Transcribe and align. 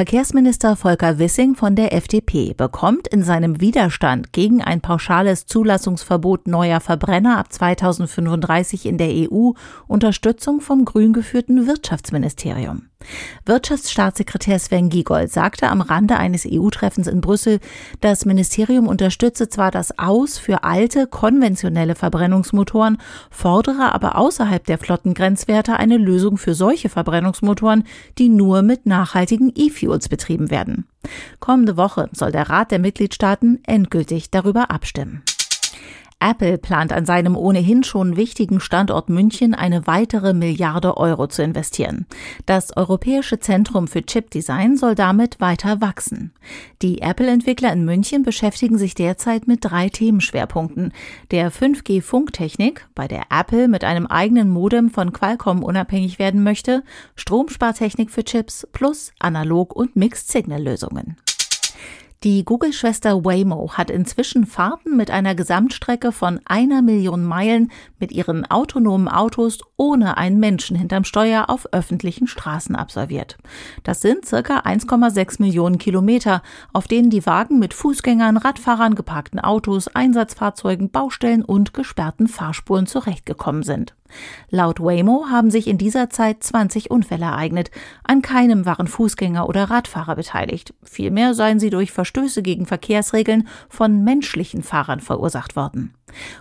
Verkehrsminister 0.00 0.76
Volker 0.76 1.18
Wissing 1.18 1.56
von 1.56 1.76
der 1.76 1.92
FDP 1.92 2.54
bekommt 2.54 3.06
in 3.08 3.22
seinem 3.22 3.60
Widerstand 3.60 4.32
gegen 4.32 4.62
ein 4.62 4.80
pauschales 4.80 5.44
Zulassungsverbot 5.44 6.48
neuer 6.48 6.80
Verbrenner 6.80 7.36
ab 7.36 7.52
2035 7.52 8.86
in 8.86 8.96
der 8.96 9.10
EU 9.10 9.50
Unterstützung 9.88 10.62
vom 10.62 10.86
grün 10.86 11.12
geführten 11.12 11.66
Wirtschaftsministerium. 11.66 12.86
Wirtschaftsstaatssekretär 13.46 14.58
Sven 14.58 14.90
Giegold 14.90 15.32
sagte 15.32 15.68
am 15.68 15.80
Rande 15.80 16.16
eines 16.16 16.46
EU-Treffens 16.46 17.06
in 17.06 17.20
Brüssel, 17.20 17.58
das 18.00 18.26
Ministerium 18.26 18.86
unterstütze 18.86 19.48
zwar 19.48 19.70
das 19.70 19.98
Aus 19.98 20.38
für 20.38 20.64
alte, 20.64 21.06
konventionelle 21.06 21.94
Verbrennungsmotoren, 21.94 22.98
fordere 23.30 23.94
aber 23.94 24.16
außerhalb 24.16 24.64
der 24.64 24.78
Flottengrenzwerte 24.78 25.76
eine 25.76 25.96
Lösung 25.96 26.36
für 26.36 26.54
solche 26.54 26.90
Verbrennungsmotoren, 26.90 27.84
die 28.18 28.28
nur 28.28 28.60
mit 28.62 28.84
nachhaltigen 28.84 29.50
E-Fuels 29.54 29.89
betrieben 30.08 30.50
werden. 30.50 30.86
Kommende 31.38 31.76
Woche 31.76 32.08
soll 32.12 32.32
der 32.32 32.48
Rat 32.48 32.70
der 32.70 32.78
Mitgliedstaaten 32.78 33.60
endgültig 33.64 34.30
darüber 34.30 34.70
abstimmen. 34.70 35.22
Apple 36.20 36.58
plant 36.58 36.92
an 36.92 37.06
seinem 37.06 37.36
ohnehin 37.36 37.82
schon 37.82 38.16
wichtigen 38.16 38.60
Standort 38.60 39.08
München 39.08 39.54
eine 39.54 39.86
weitere 39.86 40.34
Milliarde 40.34 40.98
Euro 40.98 41.26
zu 41.26 41.42
investieren. 41.42 42.06
Das 42.46 42.76
Europäische 42.76 43.40
Zentrum 43.40 43.88
für 43.88 44.04
Chipdesign 44.04 44.76
soll 44.76 44.94
damit 44.94 45.40
weiter 45.40 45.80
wachsen. 45.80 46.32
Die 46.82 47.00
Apple-Entwickler 47.00 47.72
in 47.72 47.84
München 47.84 48.22
beschäftigen 48.22 48.76
sich 48.76 48.94
derzeit 48.94 49.48
mit 49.48 49.64
drei 49.64 49.88
Themenschwerpunkten. 49.88 50.92
Der 51.30 51.50
5G-Funktechnik, 51.50 52.86
bei 52.94 53.08
der 53.08 53.24
Apple 53.30 53.66
mit 53.66 53.82
einem 53.82 54.06
eigenen 54.06 54.50
Modem 54.50 54.90
von 54.90 55.12
Qualcomm 55.12 55.62
unabhängig 55.62 56.18
werden 56.18 56.42
möchte, 56.42 56.84
Stromspartechnik 57.16 58.10
für 58.10 58.24
Chips 58.24 58.68
plus 58.72 59.12
Analog- 59.18 59.74
und 59.74 59.96
Mixed-Signal-Lösungen. 59.96 61.16
Die 62.22 62.44
Google-Schwester 62.44 63.24
Waymo 63.24 63.78
hat 63.78 63.88
inzwischen 63.88 64.44
Fahrten 64.44 64.94
mit 64.94 65.10
einer 65.10 65.34
Gesamtstrecke 65.34 66.12
von 66.12 66.38
einer 66.44 66.82
Million 66.82 67.24
Meilen 67.24 67.72
mit 67.98 68.12
ihren 68.12 68.44
autonomen 68.44 69.08
Autos 69.08 69.60
ohne 69.78 70.18
einen 70.18 70.38
Menschen 70.38 70.76
hinterm 70.76 71.04
Steuer 71.04 71.48
auf 71.48 71.72
öffentlichen 71.72 72.26
Straßen 72.26 72.76
absolviert. 72.76 73.38
Das 73.84 74.02
sind 74.02 74.26
circa 74.26 74.58
1,6 74.58 75.40
Millionen 75.40 75.78
Kilometer, 75.78 76.42
auf 76.74 76.86
denen 76.86 77.08
die 77.08 77.24
Wagen 77.24 77.58
mit 77.58 77.72
Fußgängern, 77.72 78.36
Radfahrern, 78.36 78.96
geparkten 78.96 79.40
Autos, 79.40 79.88
Einsatzfahrzeugen, 79.88 80.90
Baustellen 80.90 81.42
und 81.42 81.72
gesperrten 81.72 82.28
Fahrspuren 82.28 82.86
zurechtgekommen 82.86 83.62
sind. 83.62 83.94
Laut 84.50 84.80
Waymo 84.80 85.26
haben 85.30 85.50
sich 85.50 85.66
in 85.66 85.78
dieser 85.78 86.10
Zeit 86.10 86.42
20 86.42 86.90
Unfälle 86.90 87.26
ereignet. 87.26 87.70
An 88.04 88.22
keinem 88.22 88.66
waren 88.66 88.86
Fußgänger 88.86 89.48
oder 89.48 89.64
Radfahrer 89.64 90.16
beteiligt. 90.16 90.74
Vielmehr 90.82 91.34
seien 91.34 91.58
sie 91.58 91.70
durch 91.70 91.92
Verstöße 91.92 92.42
gegen 92.42 92.66
Verkehrsregeln 92.66 93.48
von 93.68 94.04
menschlichen 94.04 94.62
Fahrern 94.62 95.00
verursacht 95.00 95.56
worden. 95.56 95.94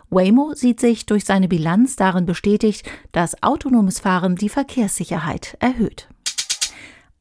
Waymo 0.09 0.53
sieht 0.53 0.79
sich 0.79 1.05
durch 1.05 1.25
seine 1.25 1.47
Bilanz 1.47 1.95
darin 1.95 2.25
bestätigt, 2.25 2.89
dass 3.11 3.41
autonomes 3.43 3.99
Fahren 3.99 4.35
die 4.35 4.49
Verkehrssicherheit 4.49 5.55
erhöht. 5.59 6.08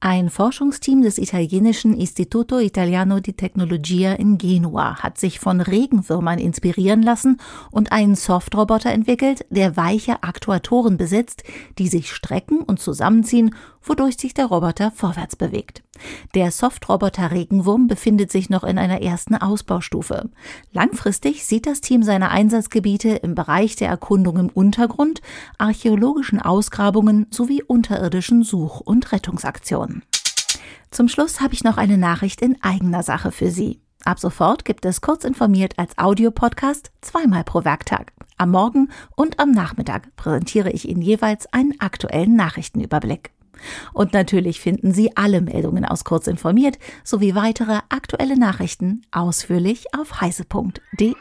Ein 0.00 0.30
Forschungsteam 0.30 1.02
des 1.02 1.18
italienischen 1.18 1.98
Istituto 1.98 2.60
Italiano 2.60 3.18
di 3.18 3.32
Tecnologia 3.32 4.12
in 4.12 4.38
Genua 4.38 5.02
hat 5.02 5.18
sich 5.18 5.40
von 5.40 5.60
Regenwürmern 5.60 6.38
inspirieren 6.38 7.02
lassen 7.02 7.40
und 7.72 7.90
einen 7.90 8.14
Softroboter 8.14 8.92
entwickelt, 8.92 9.44
der 9.50 9.76
weiche 9.76 10.22
Aktuatoren 10.22 10.98
besitzt, 10.98 11.42
die 11.78 11.88
sich 11.88 12.12
strecken 12.12 12.60
und 12.60 12.78
zusammenziehen, 12.78 13.56
wodurch 13.82 14.16
sich 14.18 14.34
der 14.34 14.46
Roboter 14.46 14.92
vorwärts 14.92 15.34
bewegt. 15.34 15.82
Der 16.34 16.50
Softroboter 16.50 17.30
Regenwurm 17.30 17.86
befindet 17.86 18.30
sich 18.32 18.50
noch 18.50 18.64
in 18.64 18.78
einer 18.78 19.02
ersten 19.02 19.34
Ausbaustufe. 19.34 20.30
Langfristig 20.72 21.44
sieht 21.44 21.66
das 21.66 21.80
Team 21.80 22.02
seine 22.02 22.30
Einsatzgebiete 22.30 23.08
im 23.08 23.34
Bereich 23.34 23.76
der 23.76 23.88
Erkundung 23.88 24.38
im 24.38 24.48
Untergrund, 24.48 25.20
archäologischen 25.58 26.40
Ausgrabungen 26.40 27.26
sowie 27.30 27.62
unterirdischen 27.62 28.42
Such- 28.42 28.80
und 28.80 29.12
Rettungsaktionen. 29.12 30.02
Zum 30.90 31.08
Schluss 31.08 31.40
habe 31.40 31.54
ich 31.54 31.64
noch 31.64 31.76
eine 31.76 31.98
Nachricht 31.98 32.40
in 32.40 32.56
eigener 32.62 33.02
Sache 33.02 33.30
für 33.30 33.50
Sie. 33.50 33.80
Ab 34.04 34.18
sofort 34.18 34.64
gibt 34.64 34.84
es 34.86 35.00
kurz 35.00 35.24
informiert 35.24 35.74
als 35.76 35.98
Audiopodcast 35.98 36.92
zweimal 37.00 37.44
pro 37.44 37.64
Werktag. 37.64 38.12
Am 38.36 38.52
Morgen 38.52 38.90
und 39.16 39.40
am 39.40 39.50
Nachmittag 39.50 40.14
präsentiere 40.16 40.70
ich 40.70 40.88
Ihnen 40.88 41.02
jeweils 41.02 41.52
einen 41.52 41.78
aktuellen 41.80 42.36
Nachrichtenüberblick. 42.36 43.32
Und 43.92 44.12
natürlich 44.12 44.60
finden 44.60 44.92
Sie 44.92 45.16
alle 45.16 45.40
Meldungen 45.40 45.84
aus 45.84 46.04
Kurz 46.04 46.26
informiert 46.26 46.78
sowie 47.04 47.34
weitere 47.34 47.80
aktuelle 47.88 48.38
Nachrichten 48.38 49.02
ausführlich 49.10 49.86
auf 49.94 50.20
heise.de. 50.20 51.14